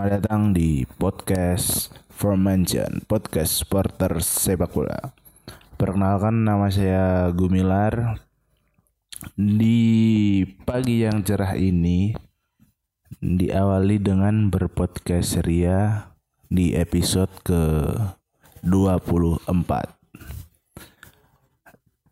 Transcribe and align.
Selamat 0.00 0.16
datang 0.24 0.56
di 0.56 0.88
podcast 0.96 1.92
Formention, 2.08 3.04
podcast 3.04 3.60
supporter 3.60 4.24
sepak 4.24 4.72
bola. 4.72 5.12
Perkenalkan 5.76 6.40
nama 6.40 6.72
saya 6.72 7.28
Gumilar. 7.36 8.16
Di 9.36 10.40
pagi 10.64 11.04
yang 11.04 11.20
cerah 11.20 11.52
ini 11.52 12.16
diawali 13.20 14.00
dengan 14.00 14.48
berpodcast 14.48 15.36
ceria 15.36 16.08
di 16.48 16.72
episode 16.72 17.36
ke 17.44 17.60
24. 18.64 19.52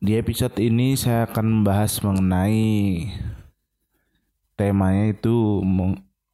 Di 0.04 0.12
episode 0.20 0.60
ini 0.60 0.92
saya 0.92 1.24
akan 1.24 1.64
membahas 1.64 2.04
mengenai 2.04 3.08
temanya 4.60 5.16
itu 5.16 5.64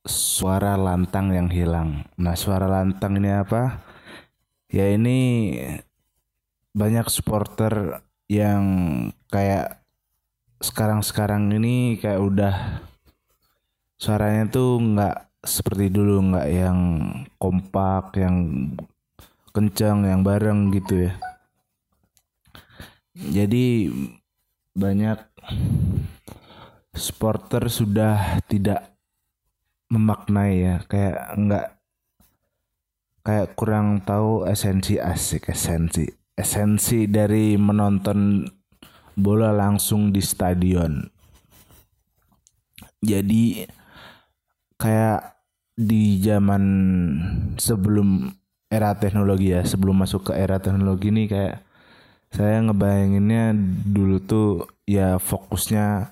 suara 0.05 0.77
lantang 0.77 1.33
yang 1.33 1.49
hilang. 1.49 2.05
Nah, 2.21 2.37
suara 2.37 2.69
lantang 2.69 3.17
ini 3.17 3.33
apa? 3.33 3.81
Ya 4.69 4.93
ini 4.93 5.57
banyak 6.77 7.09
supporter 7.09 8.05
yang 8.29 8.65
kayak 9.33 9.85
sekarang-sekarang 10.61 11.53
ini 11.57 12.01
kayak 12.01 12.21
udah 12.21 12.55
suaranya 14.01 14.49
tuh 14.49 14.80
nggak 14.80 15.16
seperti 15.45 15.93
dulu 15.93 16.33
nggak 16.33 16.49
yang 16.49 16.80
kompak 17.37 18.16
yang 18.16 18.37
kencang 19.52 20.09
yang 20.09 20.24
bareng 20.24 20.73
gitu 20.73 21.07
ya 21.07 21.13
jadi 23.15 23.93
banyak 24.74 25.21
supporter 26.96 27.71
sudah 27.71 28.43
tidak 28.51 28.93
memaknai 29.95 30.54
ya 30.59 30.76
kayak 30.90 31.38
enggak 31.38 31.66
kayak 33.23 33.54
kurang 33.54 34.02
tahu 34.02 34.45
esensi 34.50 34.98
asik 34.98 35.54
esensi 35.54 36.10
esensi 36.34 37.06
dari 37.06 37.54
menonton 37.54 38.42
bola 39.15 39.54
langsung 39.54 40.10
di 40.10 40.18
stadion. 40.18 41.06
Jadi 42.98 43.62
kayak 44.74 45.38
di 45.74 46.18
zaman 46.22 46.65
sebelum 47.59 48.30
era 48.70 48.95
teknologi 48.98 49.54
ya 49.54 49.62
sebelum 49.62 50.02
masuk 50.02 50.30
ke 50.30 50.32
era 50.34 50.59
teknologi 50.59 51.15
ini 51.15 51.30
kayak 51.30 51.62
saya 52.34 52.59
ngebayanginnya 52.66 53.54
dulu 53.87 54.18
tuh 54.18 54.66
ya 54.82 55.22
fokusnya 55.22 56.10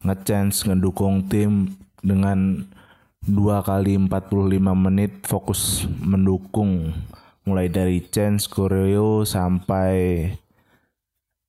ngechance 0.00 0.64
ngedukung 0.64 1.28
tim 1.28 1.76
dengan 2.00 2.64
dua 3.20 3.60
kali 3.60 4.00
45 4.00 4.56
menit 4.74 5.12
fokus 5.28 5.84
mendukung. 6.00 6.96
Mulai 7.44 7.72
dari 7.72 8.04
chance 8.08 8.48
koreo 8.48 9.24
sampai 9.24 10.28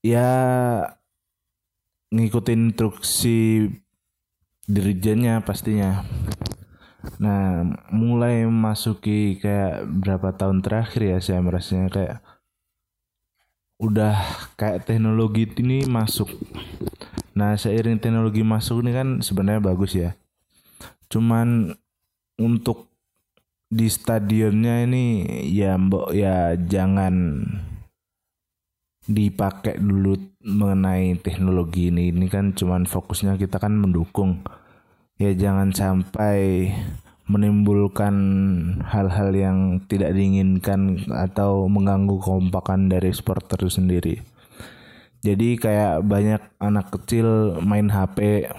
ya 0.01 0.31
ngikutin 2.11 2.71
instruksi 2.71 3.69
dirijennya 4.67 5.43
pastinya. 5.43 6.03
Nah 7.19 7.65
mulai 7.91 8.47
masuki 8.47 9.39
kayak 9.39 9.87
berapa 9.87 10.35
tahun 10.35 10.63
terakhir 10.63 11.01
ya 11.01 11.17
saya 11.19 11.39
merasanya 11.43 11.87
kayak 11.91 12.17
udah 13.81 14.15
kayak 14.55 14.85
teknologi 14.85 15.49
ini 15.59 15.85
masuk. 15.85 16.29
Nah 17.35 17.57
seiring 17.57 17.99
teknologi 17.99 18.43
masuk 18.43 18.83
ini 18.85 18.91
kan 18.95 19.07
sebenarnya 19.21 19.61
bagus 19.61 19.93
ya 19.97 20.20
cuman 21.11 21.75
untuk 22.39 22.87
di 23.71 23.87
stadionnya 23.87 24.83
ini 24.83 25.23
ya 25.47 25.79
mbok 25.79 26.11
ya 26.11 26.55
jangan 26.59 27.45
dipakai 29.07 29.81
dulu 29.81 30.15
mengenai 30.41 31.17
teknologi 31.19 31.89
ini. 31.89 32.13
Ini 32.13 32.27
kan 32.29 32.53
cuman 32.53 32.85
fokusnya 32.85 33.37
kita 33.37 33.57
kan 33.57 33.73
mendukung. 33.77 34.41
Ya 35.17 35.33
jangan 35.37 35.73
sampai 35.73 36.69
menimbulkan 37.29 38.15
hal-hal 38.83 39.31
yang 39.31 39.57
tidak 39.87 40.11
diinginkan 40.17 41.07
atau 41.07 41.69
mengganggu 41.69 42.19
kompakan 42.19 42.91
dari 42.91 43.13
supporter 43.13 43.61
sendiri. 43.71 44.19
Jadi 45.21 45.53
kayak 45.55 46.01
banyak 46.01 46.41
anak 46.57 46.89
kecil 46.89 47.61
main 47.61 47.93
HP 47.93 48.49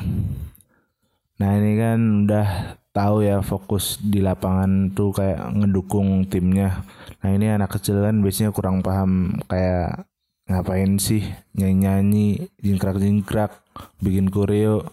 Nah 1.40 1.50
ini 1.56 1.72
kan 1.80 1.98
udah 2.28 2.48
tahu 2.92 3.24
ya 3.24 3.40
fokus 3.40 3.96
di 4.02 4.20
lapangan 4.20 4.92
tuh 4.92 5.16
kayak 5.16 5.40
ngedukung 5.56 6.28
timnya. 6.28 6.84
Nah 7.24 7.30
ini 7.32 7.48
anak 7.48 7.80
kecil 7.80 8.04
kan 8.04 8.20
biasanya 8.20 8.52
kurang 8.52 8.84
paham 8.84 9.40
kayak 9.48 10.04
ngapain 10.50 11.00
sih 11.00 11.24
nyanyi-nyanyi, 11.56 12.52
jingkrak-jingkrak, 12.60 13.64
bikin 14.04 14.28
koreo. 14.28 14.84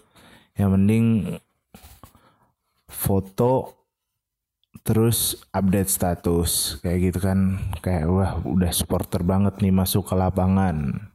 Yang 0.55 0.69
mending 0.75 1.05
foto 2.89 3.79
terus 4.83 5.39
update 5.53 5.91
status 5.91 6.81
kayak 6.81 7.11
gitu 7.11 7.19
kan 7.21 7.59
kayak 7.83 8.09
wah 8.09 8.39
udah 8.41 8.71
supporter 8.73 9.21
banget 9.21 9.59
nih 9.61 9.75
masuk 9.75 10.07
ke 10.07 10.15
lapangan. 10.17 11.07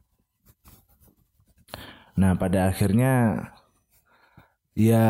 Nah 2.15 2.31
pada 2.39 2.71
akhirnya 2.71 3.45
ya 4.75 5.07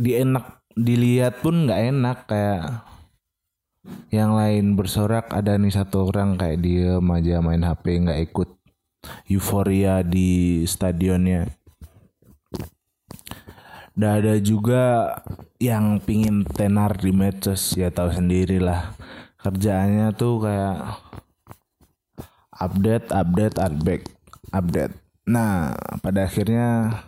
dienak 0.00 0.64
dilihat 0.72 1.44
pun 1.44 1.68
nggak 1.68 1.80
enak 1.92 2.18
kayak 2.24 2.88
yang 4.12 4.36
lain 4.36 4.76
bersorak 4.76 5.32
ada 5.32 5.56
nih 5.56 5.72
satu 5.72 6.08
orang 6.08 6.36
kayak 6.40 6.60
dia 6.60 7.00
aja 7.00 7.44
main 7.44 7.64
HP 7.64 7.84
nggak 8.04 8.22
ikut. 8.32 8.48
Euforia 9.32 10.04
di 10.04 10.60
stadionnya. 10.68 11.48
Dan 13.96 14.10
ada 14.20 14.36
juga 14.40 15.16
yang 15.56 16.00
pingin 16.04 16.44
tenar 16.44 17.00
di 17.00 17.12
medsos 17.12 17.76
ya 17.76 17.88
tahu 17.88 18.12
sendirilah 18.12 18.96
kerjaannya 19.40 20.12
tuh 20.16 20.44
kayak 20.44 20.78
update 22.60 23.08
update 23.12 23.56
update 23.56 24.06
update 24.52 24.94
Nah, 25.28 25.76
pada 26.00 26.24
akhirnya 26.24 27.00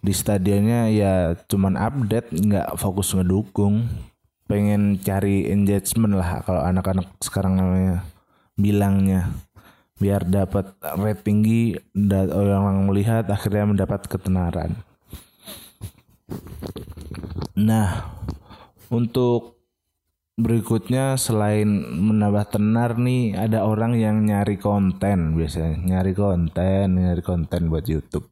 di 0.00 0.16
stadionnya 0.16 0.88
ya 0.88 1.36
cuman 1.44 1.76
update 1.76 2.32
nggak 2.32 2.76
fokus 2.80 3.12
ngedukung. 3.12 3.86
Pengen 4.50 4.98
cari 4.98 5.46
engagement 5.46 6.18
lah 6.18 6.42
kalau 6.42 6.62
anak-anak 6.66 7.06
sekarang 7.22 7.54
namanya 7.54 8.02
bilangnya. 8.58 9.30
Biar 10.00 10.24
dapat 10.24 10.74
rate 10.80 11.22
tinggi 11.22 11.76
dan 11.92 12.32
orang 12.32 12.88
melihat 12.88 13.28
akhirnya 13.28 13.68
mendapat 13.68 14.08
ketenaran. 14.08 14.74
Nah 17.54 18.10
untuk 18.90 19.59
berikutnya 20.38 21.18
selain 21.18 21.68
menambah 21.90 22.54
tenar 22.54 22.98
nih 22.98 23.34
ada 23.34 23.66
orang 23.66 23.98
yang 23.98 24.22
nyari 24.22 24.56
konten 24.60 25.34
biasanya. 25.38 25.80
Nyari 25.80 26.12
konten 26.14 26.86
nyari 26.98 27.22
konten 27.22 27.70
buat 27.72 27.86
YouTube. 27.86 28.26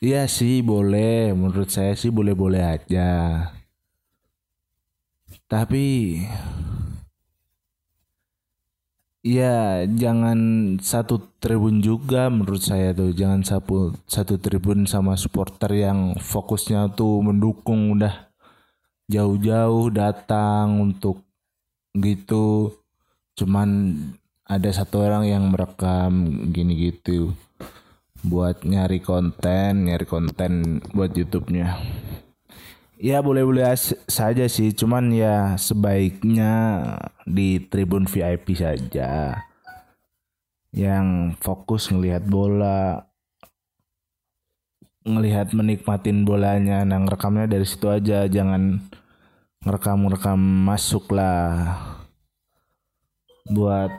Iya 0.00 0.28
sih 0.28 0.60
boleh. 0.60 1.32
Menurut 1.32 1.72
saya 1.72 1.96
sih 1.96 2.12
boleh-boleh 2.12 2.62
aja. 2.62 3.08
Tapi 5.46 5.84
Ya 9.26 9.82
jangan 9.90 10.38
satu 10.78 11.18
tribun 11.42 11.82
juga 11.82 12.30
menurut 12.30 12.62
saya 12.62 12.94
tuh. 12.94 13.10
Jangan 13.10 13.42
satu 13.42 13.90
satu 14.06 14.38
tribun 14.38 14.86
sama 14.86 15.18
supporter 15.18 15.74
yang 15.74 16.14
fokusnya 16.14 16.94
tuh 16.94 17.26
mendukung 17.26 17.98
udah 17.98 18.25
jauh-jauh 19.06 19.90
datang 19.94 20.82
untuk 20.82 21.22
gitu. 21.96 22.74
Cuman 23.38 23.94
ada 24.46 24.70
satu 24.70 25.02
orang 25.02 25.26
yang 25.26 25.44
merekam 25.50 26.46
gini 26.50 26.90
gitu. 26.90 27.34
Buat 28.26 28.66
nyari 28.66 28.98
konten 28.98 29.86
nyari 29.86 30.06
konten 30.06 30.82
buat 30.90 31.14
YouTube-nya. 31.14 31.78
Ya 32.96 33.20
boleh-boleh 33.20 33.76
saja 34.08 34.48
sih. 34.48 34.72
Cuman 34.72 35.12
ya 35.12 35.54
sebaiknya 35.60 36.54
di 37.28 37.60
tribun 37.60 38.08
VIP 38.08 38.56
saja. 38.56 39.44
Yang 40.72 41.38
fokus 41.40 41.88
ngelihat 41.92 42.24
bola 42.26 43.05
ngelihat 45.06 45.54
menikmatin 45.54 46.26
bolanya. 46.26 46.82
Nah 46.82 46.98
rekamnya 47.06 47.46
dari 47.46 47.64
situ 47.64 47.86
aja. 47.86 48.26
Jangan 48.26 48.82
ngerekam-ngerekam 49.62 50.38
masuk 50.38 51.14
lah 51.14 51.78
buat 53.46 53.90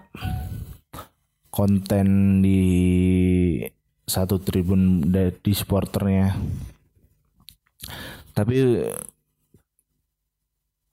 konten 1.47 2.39
di 2.43 2.61
satu 4.03 4.43
tribun 4.43 5.07
di 5.41 5.51
supporternya. 5.55 6.35
Tapi 8.35 8.83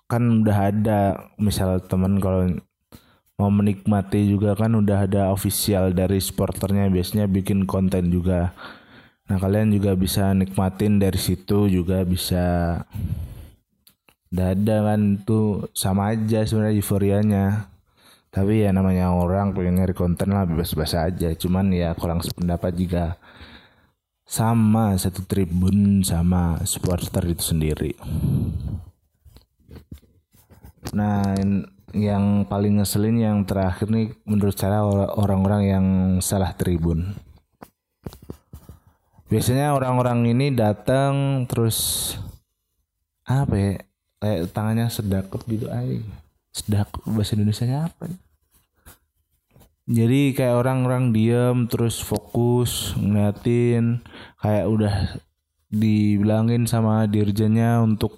kan 0.09 0.47
udah 0.47 0.59
ada 0.71 1.01
misal 1.37 1.83
teman 1.85 2.23
kalau 2.23 2.55
mau 3.35 3.51
menikmati 3.51 4.31
juga 4.31 4.55
kan 4.55 4.79
udah 4.79 5.11
ada 5.11 5.23
official 5.35 5.91
dari 5.91 6.23
sporternya 6.23 6.87
biasanya 6.87 7.27
bikin 7.27 7.67
konten 7.67 8.15
juga 8.15 8.55
nah 9.25 9.41
kalian 9.41 9.73
juga 9.73 9.97
bisa 9.97 10.37
nikmatin 10.37 11.01
dari 11.01 11.17
situ 11.17 11.67
juga 11.73 12.05
bisa 12.05 12.77
udah 14.35 14.51
ada 14.51 14.77
kan 14.83 15.23
tuh 15.23 15.71
sama 15.71 16.11
aja 16.11 16.43
sebenarnya 16.43 16.75
euforianya. 16.75 17.47
Tapi 18.35 18.67
ya 18.67 18.75
namanya 18.75 19.15
orang 19.15 19.55
pengen 19.55 19.79
nyari 19.79 19.95
konten 19.95 20.35
lah 20.35 20.43
bebas-bebas 20.43 20.99
aja. 20.99 21.31
Cuman 21.39 21.71
ya 21.71 21.95
kurang 21.95 22.19
sependapat 22.19 22.75
juga 22.75 23.15
sama 24.27 24.99
satu 24.99 25.23
tribun 25.23 26.03
sama 26.03 26.59
supporter 26.67 27.31
itu 27.31 27.55
sendiri. 27.55 27.95
Nah 30.99 31.39
yang 31.95 32.43
paling 32.51 32.83
ngeselin 32.83 33.23
yang 33.23 33.39
terakhir 33.47 33.87
nih 33.87 34.19
menurut 34.27 34.59
saya 34.59 34.83
orang-orang 35.15 35.63
yang 35.63 35.87
salah 36.19 36.59
tribun. 36.59 37.15
Biasanya 39.35 39.75
orang-orang 39.75 40.31
ini 40.31 40.55
datang 40.55 41.43
terus 41.51 42.15
apa 43.27 43.55
ya 43.59 43.73
kayak 44.23 44.55
tangannya 44.55 44.87
sedekap 44.87 45.43
gitu 45.51 45.67
ay 45.75 46.07
sedak 46.55 46.87
bahasa 47.03 47.35
Indonesia 47.35 47.67
nya 47.67 47.91
apa 47.91 48.07
ya? 48.07 48.17
jadi 49.85 50.33
kayak 50.33 50.57
orang-orang 50.65 51.11
diem 51.11 51.67
terus 51.69 51.99
fokus 51.99 52.95
ngeliatin 52.97 54.01
kayak 54.39 54.71
udah 54.71 54.97
dibilangin 55.69 56.65
sama 56.65 57.05
dirjennya 57.05 57.83
untuk 57.83 58.17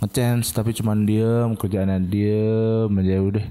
ngechance 0.00 0.50
tapi 0.50 0.74
cuman 0.74 1.06
diem 1.06 1.54
kerjaannya 1.54 2.00
diem 2.10 2.90
aja 2.90 3.16
udah 3.20 3.46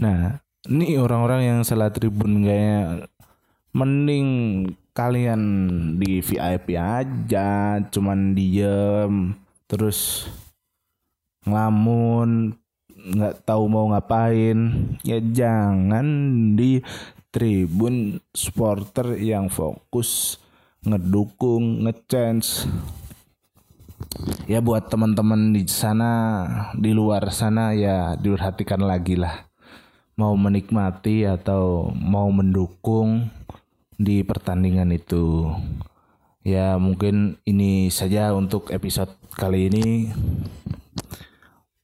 nah 0.00 0.42
ini 0.66 0.98
orang-orang 0.98 1.44
yang 1.44 1.58
salah 1.62 1.92
tribun 1.92 2.40
kayaknya 2.40 3.06
mending 3.76 4.28
kalian 4.92 5.42
di 5.96 6.20
VIP 6.20 6.76
aja 6.76 7.80
cuman 7.88 8.36
diem 8.36 9.32
terus 9.64 10.28
ngelamun 11.48 12.52
nggak 13.02 13.42
tahu 13.42 13.66
mau 13.66 13.90
ngapain. 13.90 14.58
Ya 15.02 15.18
jangan 15.18 16.06
di 16.54 16.78
tribun 17.34 18.22
supporter 18.30 19.18
yang 19.18 19.50
fokus 19.50 20.38
ngedukung 20.82 21.86
ngechance 21.86 22.66
ya 24.50 24.58
buat 24.58 24.90
teman-teman 24.90 25.54
di 25.54 25.62
sana 25.70 26.10
di 26.74 26.90
luar 26.90 27.30
sana 27.30 27.72
ya 27.72 28.14
diperhatikan 28.18 28.82
lagi 28.82 29.18
lah. 29.18 29.48
Mau 30.20 30.36
menikmati 30.36 31.24
atau 31.24 31.88
mau 31.96 32.28
mendukung 32.28 33.32
di 34.02 34.26
pertandingan 34.26 34.90
itu 34.90 35.50
ya 36.42 36.76
mungkin 36.76 37.38
ini 37.46 37.88
saja 37.88 38.34
untuk 38.34 38.74
episode 38.74 39.14
kali 39.38 39.70
ini 39.70 40.10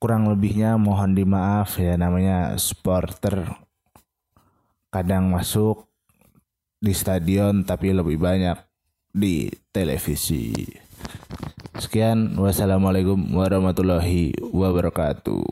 kurang 0.03 0.27
lebihnya 0.31 0.79
mohon 0.79 1.15
dimaaf 1.15 1.79
ya 1.79 1.95
namanya 1.95 2.59
supporter 2.59 3.47
kadang 4.91 5.31
masuk 5.31 5.87
di 6.79 6.95
stadion 6.95 7.67
tapi 7.67 7.91
lebih 7.91 8.19
banyak 8.19 8.59
di 9.11 9.51
televisi. 9.75 10.55
Sekian, 11.79 12.35
wassalamualaikum 12.35 13.19
warahmatullahi 13.35 14.35
wabarakatuh. 14.43 15.47